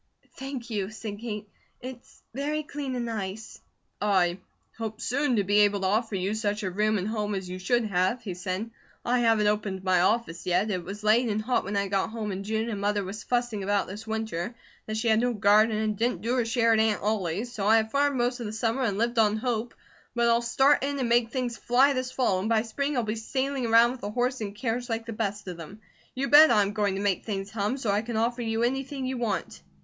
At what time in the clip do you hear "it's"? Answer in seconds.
1.79-2.23